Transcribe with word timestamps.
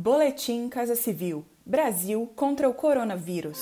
Boletim 0.00 0.68
Casa 0.68 0.94
Civil: 0.94 1.44
Brasil 1.66 2.30
contra 2.36 2.68
o 2.68 2.72
coronavírus. 2.72 3.58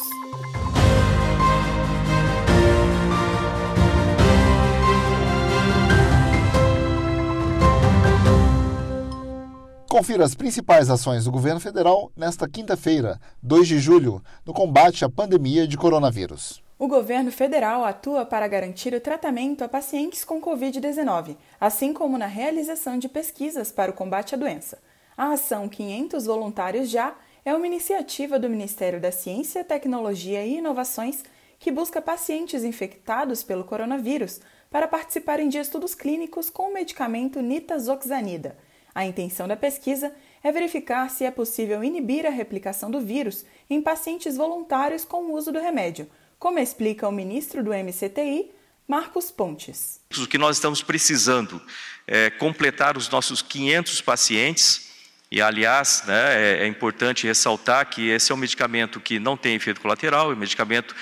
Confira 9.88 10.26
as 10.26 10.34
principais 10.34 10.90
ações 10.90 11.24
do 11.24 11.32
governo 11.32 11.58
federal 11.58 12.12
nesta 12.14 12.46
quinta-feira, 12.46 13.18
2 13.42 13.66
de 13.66 13.78
julho, 13.78 14.22
no 14.44 14.52
combate 14.52 15.06
à 15.06 15.08
pandemia 15.08 15.66
de 15.66 15.78
coronavírus. 15.78 16.62
O 16.78 16.86
governo 16.86 17.32
federal 17.32 17.82
atua 17.82 18.26
para 18.26 18.46
garantir 18.46 18.92
o 18.92 19.00
tratamento 19.00 19.64
a 19.64 19.68
pacientes 19.70 20.22
com 20.22 20.38
Covid-19, 20.42 21.38
assim 21.58 21.94
como 21.94 22.18
na 22.18 22.26
realização 22.26 22.98
de 22.98 23.08
pesquisas 23.08 23.72
para 23.72 23.90
o 23.90 23.94
combate 23.94 24.34
à 24.34 24.38
doença. 24.38 24.76
A 25.16 25.32
ação 25.32 25.66
500 25.66 26.26
Voluntários 26.26 26.90
Já 26.90 27.14
é 27.42 27.54
uma 27.54 27.66
iniciativa 27.66 28.38
do 28.38 28.50
Ministério 28.50 29.00
da 29.00 29.10
Ciência, 29.10 29.64
Tecnologia 29.64 30.44
e 30.44 30.58
Inovações 30.58 31.24
que 31.58 31.70
busca 31.70 32.02
pacientes 32.02 32.62
infectados 32.62 33.42
pelo 33.42 33.64
coronavírus 33.64 34.42
para 34.70 34.86
participarem 34.86 35.48
de 35.48 35.56
estudos 35.56 35.94
clínicos 35.94 36.50
com 36.50 36.68
o 36.68 36.74
medicamento 36.74 37.40
nitazoxanida. 37.40 38.58
A 38.94 39.06
intenção 39.06 39.48
da 39.48 39.56
pesquisa 39.56 40.14
é 40.44 40.52
verificar 40.52 41.08
se 41.08 41.24
é 41.24 41.30
possível 41.30 41.82
inibir 41.82 42.26
a 42.26 42.30
replicação 42.30 42.90
do 42.90 43.00
vírus 43.00 43.42
em 43.70 43.80
pacientes 43.80 44.36
voluntários 44.36 45.02
com 45.02 45.22
o 45.22 45.32
uso 45.32 45.50
do 45.50 45.58
remédio, 45.58 46.10
como 46.38 46.58
explica 46.58 47.08
o 47.08 47.12
ministro 47.12 47.64
do 47.64 47.70
MCTI, 47.70 48.52
Marcos 48.86 49.30
Pontes. 49.30 49.98
O 50.18 50.26
que 50.26 50.36
nós 50.36 50.58
estamos 50.58 50.82
precisando 50.82 51.60
é 52.06 52.28
completar 52.28 52.98
os 52.98 53.08
nossos 53.08 53.40
500 53.40 54.02
pacientes 54.02 54.85
e, 55.30 55.42
aliás, 55.42 56.04
né, 56.06 56.34
é, 56.34 56.58
é, 56.62 56.66
importante 56.68 57.26
ressaltar 57.26 57.86
que 57.86 58.08
esse 58.08 58.30
é 58.30 58.34
um 58.34 58.38
medicamento 58.38 59.00
que 59.00 59.18
não 59.18 59.36
tem 59.36 59.56
efeito 59.56 59.80
colateral, 59.80 60.30
é 60.30 60.34
um 60.34 60.38
medicamento, 60.38 60.94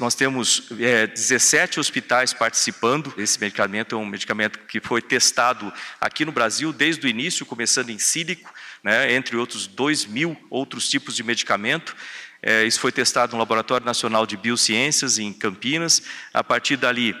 nós 0.00 0.14
temos 0.14 0.68
é, 0.80 1.06
17 1.06 1.78
hospitais 1.78 2.32
participando, 2.32 3.12
esse 3.18 3.38
medicamento 3.38 3.94
é 3.94 3.98
um 3.98 4.06
medicamento 4.06 4.58
que 4.60 4.80
foi 4.80 5.02
testado 5.02 5.70
aqui 6.00 6.24
no 6.24 6.32
Brasil 6.32 6.72
desde 6.72 7.06
o 7.06 7.10
início, 7.10 7.44
começando 7.44 7.90
em 7.90 7.98
sílico, 7.98 8.50
né, 8.82 9.12
entre 9.12 9.36
outros 9.36 9.66
2 9.66 10.06
mil 10.06 10.36
outros 10.48 10.88
tipos 10.88 11.14
de 11.14 11.22
medicamento, 11.22 11.94
é, 12.42 12.64
isso 12.64 12.78
foi 12.78 12.92
testado 12.92 13.32
no 13.32 13.38
Laboratório 13.38 13.84
Nacional 13.84 14.24
de 14.24 14.36
Biociências, 14.36 15.18
em 15.18 15.32
Campinas, 15.32 16.02
a 16.32 16.44
partir 16.44 16.76
dali 16.76 17.12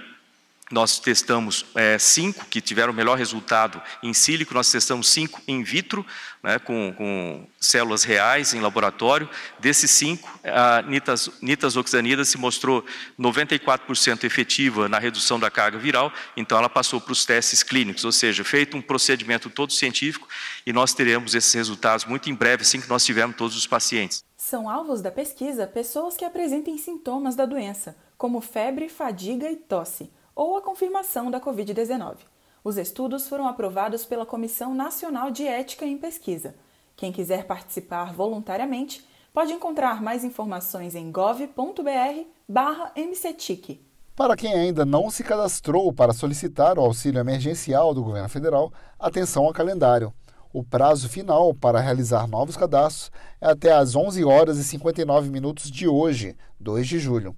nós 0.70 0.98
testamos 0.98 1.64
é, 1.76 1.96
cinco 1.96 2.44
que 2.46 2.60
tiveram 2.60 2.92
melhor 2.92 3.16
resultado 3.16 3.80
em 4.02 4.12
sílico, 4.12 4.52
nós 4.52 4.70
testamos 4.70 5.08
cinco 5.08 5.40
in 5.46 5.62
vitro, 5.62 6.04
né, 6.42 6.58
com, 6.58 6.92
com, 6.92 7.46
células 7.60 8.02
reais 8.02 8.52
em 8.52 8.60
laboratório. 8.60 9.28
Desses 9.60 9.90
cinco, 9.92 10.28
a 10.44 10.82
nitas, 10.82 11.30
nitazoxanida 11.40 12.24
se 12.24 12.36
mostrou 12.36 12.84
94% 13.18 14.24
efetiva 14.24 14.88
na 14.88 14.98
redução 14.98 15.38
da 15.38 15.50
carga 15.50 15.78
viral, 15.78 16.12
então 16.36 16.58
ela 16.58 16.68
passou 16.68 17.00
para 17.00 17.12
os 17.12 17.24
testes 17.24 17.62
clínicos, 17.62 18.04
ou 18.04 18.12
seja, 18.12 18.42
feito 18.42 18.76
um 18.76 18.82
procedimento 18.82 19.48
todo 19.48 19.72
científico 19.72 20.28
e 20.66 20.72
nós 20.72 20.92
teremos 20.92 21.34
esses 21.34 21.52
resultados 21.52 22.04
muito 22.04 22.28
em 22.28 22.34
breve, 22.34 22.62
assim 22.62 22.80
que 22.80 22.88
nós 22.88 23.04
tivermos 23.04 23.36
todos 23.36 23.56
os 23.56 23.66
pacientes. 23.68 24.24
São 24.36 24.68
alvos 24.68 25.00
da 25.00 25.12
pesquisa 25.12 25.66
pessoas 25.66 26.16
que 26.16 26.24
apresentem 26.24 26.76
sintomas 26.76 27.36
da 27.36 27.46
doença, 27.46 27.96
como 28.18 28.40
febre, 28.40 28.88
fadiga 28.88 29.48
e 29.50 29.56
tosse 29.56 30.10
ou 30.36 30.56
a 30.58 30.62
confirmação 30.62 31.30
da 31.30 31.40
Covid-19. 31.40 32.16
Os 32.62 32.76
estudos 32.76 33.26
foram 33.26 33.48
aprovados 33.48 34.04
pela 34.04 34.26
Comissão 34.26 34.74
Nacional 34.74 35.30
de 35.30 35.46
Ética 35.46 35.86
em 35.86 35.96
Pesquisa. 35.96 36.54
Quem 36.94 37.10
quiser 37.10 37.46
participar 37.46 38.12
voluntariamente 38.12 39.02
pode 39.32 39.52
encontrar 39.52 40.02
mais 40.02 40.24
informações 40.24 40.94
em 40.94 41.10
gov.br/mcetic. 41.10 43.80
Para 44.14 44.36
quem 44.36 44.52
ainda 44.52 44.84
não 44.84 45.10
se 45.10 45.24
cadastrou 45.24 45.90
para 45.92 46.12
solicitar 46.12 46.78
o 46.78 46.82
auxílio 46.82 47.20
emergencial 47.20 47.94
do 47.94 48.02
governo 48.02 48.28
federal, 48.28 48.72
atenção 48.98 49.44
ao 49.44 49.52
calendário. 49.52 50.12
O 50.52 50.64
prazo 50.64 51.08
final 51.08 51.52
para 51.52 51.80
realizar 51.80 52.26
novos 52.26 52.56
cadastros 52.56 53.10
é 53.40 53.50
até 53.50 53.72
às 53.72 53.94
11 53.94 54.24
horas 54.24 54.56
e 54.56 54.64
59 54.64 55.28
minutos 55.28 55.70
de 55.70 55.86
hoje, 55.86 56.34
2 56.58 56.88
de 56.88 56.98
julho. 56.98 57.36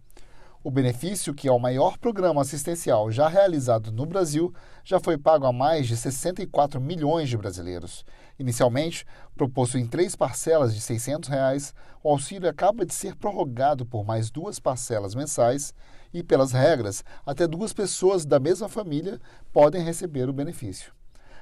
O 0.64 0.72
benefício, 0.72 1.32
que 1.32 1.46
é 1.46 1.52
o 1.52 1.58
maior 1.58 1.96
programa 1.98 2.42
assistencial 2.42 3.12
já 3.12 3.28
realizado 3.28 3.92
no 3.92 4.04
Brasil, 4.04 4.52
já 4.84 4.98
foi 4.98 5.16
pago 5.16 5.46
a 5.46 5.52
mais 5.52 5.86
de 5.86 5.96
64 5.96 6.80
milhões 6.80 7.28
de 7.28 7.36
brasileiros. 7.36 8.04
Inicialmente, 8.40 9.06
proposto 9.36 9.78
em 9.78 9.86
três 9.86 10.16
parcelas 10.16 10.74
de 10.74 10.80
600 10.80 11.28
reais, 11.28 11.72
o 12.02 12.10
auxílio 12.10 12.50
acaba 12.50 12.84
de 12.84 12.92
ser 12.92 13.14
prorrogado 13.14 13.86
por 13.86 14.04
mais 14.04 14.32
duas 14.32 14.58
parcelas 14.58 15.14
mensais 15.14 15.72
e, 16.12 16.24
pelas 16.24 16.50
regras, 16.50 17.04
até 17.24 17.46
duas 17.46 17.72
pessoas 17.72 18.26
da 18.26 18.40
mesma 18.40 18.68
família 18.68 19.20
podem 19.52 19.84
receber 19.84 20.28
o 20.28 20.32
benefício. 20.32 20.92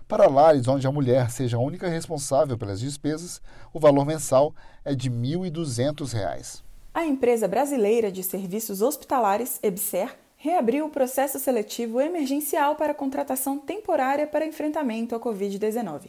Para 0.07 0.29
lares 0.29 0.69
onde 0.69 0.87
a 0.87 0.93
mulher 0.93 1.31
seja 1.31 1.57
a 1.57 1.61
única 1.61 1.89
responsável 1.89 2.59
pelas 2.59 2.81
despesas, 2.81 3.41
o 3.73 3.81
valor 3.81 4.05
mensal 4.05 4.55
é 4.85 4.95
de 4.95 5.09
R$ 5.09 5.17
1.200. 5.17 6.66
A 6.97 7.05
empresa 7.05 7.47
brasileira 7.47 8.11
de 8.11 8.23
serviços 8.23 8.81
hospitalares, 8.81 9.61
EBSER, 9.63 10.17
reabriu 10.39 10.87
o 10.87 10.89
processo 10.89 11.39
seletivo 11.39 12.01
emergencial 12.01 12.75
para 12.75 12.95
contratação 12.95 13.59
temporária 13.59 14.27
para 14.27 14.47
enfrentamento 14.47 15.15
à 15.15 15.21
Covid-19. 15.21 16.09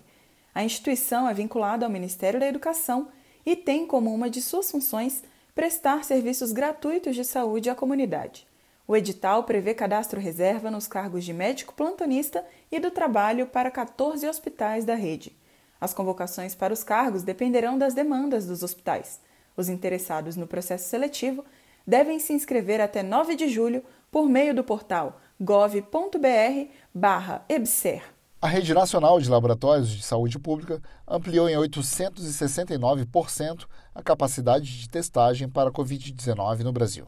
A 0.55 0.63
instituição 0.63 1.27
é 1.27 1.33
vinculada 1.33 1.85
ao 1.85 1.91
Ministério 1.91 2.39
da 2.39 2.47
Educação 2.47 3.09
e 3.45 3.53
tem 3.53 3.85
como 3.85 4.13
uma 4.13 4.29
de 4.29 4.41
suas 4.41 4.71
funções 4.71 5.25
prestar 5.53 6.05
serviços 6.05 6.53
gratuitos 6.53 7.17
de 7.17 7.25
saúde 7.25 7.69
à 7.69 7.75
comunidade. 7.75 8.47
O 8.87 8.95
edital 8.95 9.43
prevê 9.43 9.73
cadastro 9.73 10.21
reserva 10.21 10.71
nos 10.71 10.87
cargos 10.87 11.25
de 11.25 11.33
médico 11.33 11.73
plantonista 11.73 12.45
e 12.71 12.79
do 12.79 12.91
trabalho 12.91 13.47
para 13.47 13.69
14 13.69 14.25
hospitais 14.25 14.85
da 14.85 14.95
rede. 14.95 15.35
As 15.81 15.93
convocações 15.93 16.55
para 16.55 16.71
os 16.73 16.81
cargos 16.81 17.23
dependerão 17.23 17.77
das 17.77 17.93
demandas 17.93 18.45
dos 18.45 18.63
hospitais. 18.63 19.19
Os 19.57 19.67
interessados 19.69 20.35
no 20.35 20.45
processo 20.45 20.87
seletivo 20.87 21.43
devem 21.85 22.19
se 22.19 22.31
inscrever 22.31 22.79
até 22.79 23.01
9 23.01 23.35
de 23.35 23.49
julho 23.49 23.83
por 24.11 24.29
meio 24.29 24.53
do 24.53 24.63
portal 24.63 25.19
gov.br/ebser. 25.41 28.03
A 28.39 28.47
Rede 28.47 28.71
Nacional 28.71 29.19
de 29.19 29.27
Laboratórios 29.29 29.89
de 29.89 30.03
Saúde 30.03 30.37
Pública 30.37 30.79
ampliou 31.07 31.49
em 31.49 31.55
869% 31.55 33.65
a 33.95 34.03
capacidade 34.03 34.79
de 34.79 34.87
testagem 34.87 35.49
para 35.49 35.69
a 35.69 35.73
Covid-19 35.73 36.59
no 36.59 36.71
Brasil. 36.71 37.07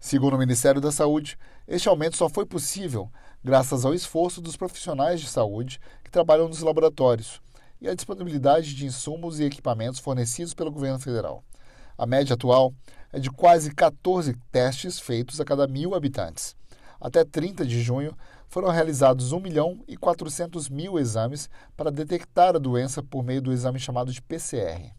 Segundo 0.00 0.32
o 0.34 0.38
Ministério 0.38 0.80
da 0.80 0.90
Saúde, 0.90 1.36
este 1.68 1.90
aumento 1.90 2.16
só 2.16 2.30
foi 2.30 2.46
possível 2.46 3.10
graças 3.44 3.84
ao 3.84 3.92
esforço 3.92 4.40
dos 4.40 4.56
profissionais 4.56 5.20
de 5.20 5.28
saúde 5.28 5.78
que 6.02 6.10
trabalham 6.10 6.48
nos 6.48 6.62
laboratórios 6.62 7.38
e 7.80 7.88
à 7.88 7.94
disponibilidade 7.94 8.74
de 8.74 8.86
insumos 8.86 9.38
e 9.38 9.44
equipamentos 9.44 10.00
fornecidos 10.00 10.54
pelo 10.54 10.70
governo 10.70 10.98
federal. 10.98 11.44
A 11.98 12.04
média 12.04 12.34
atual 12.34 12.74
é 13.10 13.18
de 13.18 13.30
quase 13.30 13.74
14 13.74 14.34
testes 14.52 15.00
feitos 15.00 15.40
a 15.40 15.46
cada 15.46 15.66
mil 15.66 15.94
habitantes. 15.94 16.54
Até 17.00 17.24
30 17.24 17.64
de 17.64 17.82
junho, 17.82 18.14
foram 18.48 18.68
realizados 18.68 19.32
1 19.32 19.40
milhão 19.40 19.82
e 19.88 19.96
400 19.96 20.68
mil 20.68 20.98
exames 20.98 21.48
para 21.74 21.90
detectar 21.90 22.54
a 22.54 22.58
doença 22.58 23.02
por 23.02 23.24
meio 23.24 23.40
do 23.40 23.50
exame 23.50 23.78
chamado 23.78 24.12
de 24.12 24.20
PCR. 24.20 24.92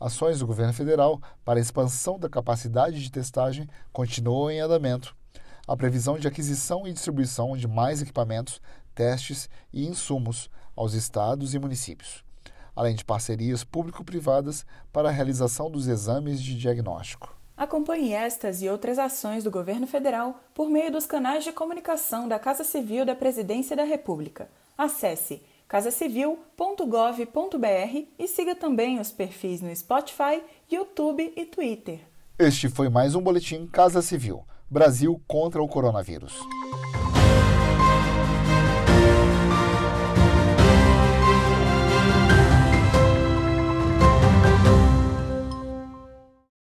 Ações 0.00 0.38
do 0.38 0.46
governo 0.46 0.72
federal 0.72 1.20
para 1.44 1.58
a 1.58 1.62
expansão 1.62 2.18
da 2.18 2.28
capacidade 2.28 3.02
de 3.02 3.12
testagem 3.12 3.68
continuam 3.92 4.50
em 4.50 4.60
andamento. 4.60 5.14
A 5.68 5.76
previsão 5.76 6.18
de 6.18 6.26
aquisição 6.26 6.86
e 6.86 6.92
distribuição 6.92 7.54
de 7.54 7.68
mais 7.68 8.00
equipamentos, 8.00 8.62
testes 8.94 9.48
e 9.70 9.86
insumos 9.86 10.48
aos 10.74 10.94
estados 10.94 11.52
e 11.52 11.58
municípios 11.58 12.24
além 12.80 12.94
de 12.94 13.04
parcerias 13.04 13.62
público-privadas 13.62 14.64
para 14.90 15.10
a 15.10 15.12
realização 15.12 15.70
dos 15.70 15.86
exames 15.86 16.42
de 16.42 16.56
diagnóstico. 16.56 17.36
Acompanhe 17.54 18.14
estas 18.14 18.62
e 18.62 18.70
outras 18.70 18.98
ações 18.98 19.44
do 19.44 19.50
governo 19.50 19.86
federal 19.86 20.40
por 20.54 20.70
meio 20.70 20.90
dos 20.90 21.04
canais 21.04 21.44
de 21.44 21.52
comunicação 21.52 22.26
da 22.26 22.38
Casa 22.38 22.64
Civil 22.64 23.04
da 23.04 23.14
Presidência 23.14 23.76
da 23.76 23.84
República. 23.84 24.48
Acesse 24.78 25.42
casacivil.gov.br 25.68 28.06
e 28.18 28.26
siga 28.26 28.54
também 28.54 28.98
os 28.98 29.12
perfis 29.12 29.60
no 29.60 29.76
Spotify, 29.76 30.42
YouTube 30.72 31.34
e 31.36 31.44
Twitter. 31.44 32.00
Este 32.38 32.70
foi 32.70 32.88
mais 32.88 33.14
um 33.14 33.20
boletim 33.20 33.66
Casa 33.66 34.00
Civil. 34.00 34.42
Brasil 34.70 35.20
contra 35.28 35.62
o 35.62 35.68
coronavírus. 35.68 36.32